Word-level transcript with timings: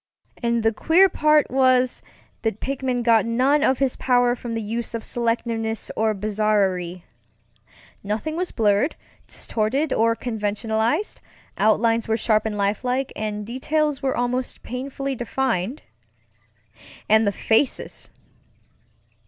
And 0.41 0.63
the 0.63 0.73
queer 0.73 1.09
part 1.09 1.51
was, 1.51 2.01
that 2.41 2.59
Pickman 2.59 3.03
got 3.03 3.23
none 3.23 3.61
of 3.61 3.77
his 3.77 3.95
power 3.97 4.35
from 4.35 4.55
the 4.55 4.61
use 4.63 4.95
of 4.95 5.03
selectiveness 5.03 5.91
or 5.95 6.15
bizarrerie. 6.15 7.03
Nothing 8.01 8.35
was 8.35 8.49
blurred, 8.51 8.95
distorted, 9.27 9.93
or 9.93 10.15
conventionalized; 10.15 11.21
outlines 11.55 12.07
were 12.07 12.17
sharp 12.17 12.47
and 12.47 12.57
lifelike, 12.57 13.13
and 13.15 13.45
details 13.45 14.01
were 14.01 14.17
almost 14.17 14.63
painfully 14.63 15.13
defined. 15.13 15.83
And 17.07 17.27
the 17.27 17.31
faces! 17.31 18.09